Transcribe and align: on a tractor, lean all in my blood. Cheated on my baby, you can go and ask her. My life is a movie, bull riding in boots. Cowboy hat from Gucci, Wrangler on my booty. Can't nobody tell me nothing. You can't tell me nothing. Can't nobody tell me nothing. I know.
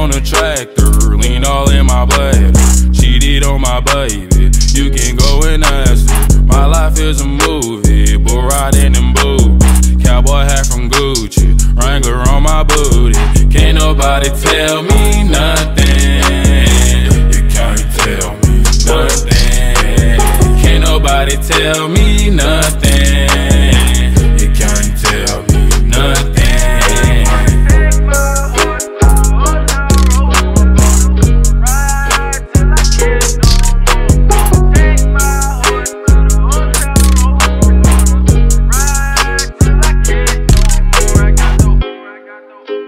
on 0.00 0.10
a 0.12 0.20
tractor, 0.20 1.14
lean 1.14 1.44
all 1.44 1.68
in 1.68 1.84
my 1.84 2.06
blood. 2.06 2.54
Cheated 2.90 3.44
on 3.44 3.60
my 3.60 3.80
baby, 3.80 4.50
you 4.72 4.90
can 4.90 5.14
go 5.14 5.42
and 5.44 5.62
ask 5.62 6.08
her. 6.08 6.42
My 6.44 6.64
life 6.64 6.98
is 6.98 7.20
a 7.20 7.26
movie, 7.26 8.16
bull 8.16 8.42
riding 8.42 8.94
in 8.94 9.12
boots. 9.12 9.66
Cowboy 10.02 10.44
hat 10.48 10.64
from 10.66 10.88
Gucci, 10.88 11.48
Wrangler 11.76 12.16
on 12.30 12.42
my 12.42 12.62
booty. 12.62 13.18
Can't 13.50 13.76
nobody 13.78 14.30
tell 14.40 14.82
me 14.82 15.22
nothing. 15.24 16.24
You 17.34 17.42
can't 17.52 17.84
tell 18.00 18.32
me 18.40 18.62
nothing. 18.88 20.16
Can't 20.62 20.82
nobody 20.82 21.36
tell 21.36 21.88
me 21.88 22.30
nothing. 22.30 23.49
I 42.40 42.48
know. 42.48 42.79